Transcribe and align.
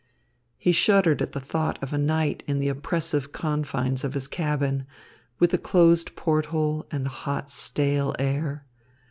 He 0.57 0.71
shuddered 0.71 1.21
at 1.21 1.33
the 1.33 1.39
thought 1.39 1.77
of 1.83 1.93
a 1.93 1.97
night 1.99 2.41
in 2.47 2.57
the 2.57 2.69
oppressive 2.69 3.31
confines 3.31 4.03
of 4.03 4.15
his 4.15 4.27
cabin, 4.27 4.87
with 5.37 5.51
the 5.51 5.59
closed 5.59 6.15
port 6.15 6.47
hole 6.47 6.87
and 6.89 7.05
the 7.05 7.09
hot, 7.29 7.51
stale 7.51 8.15
air. 8.17 8.65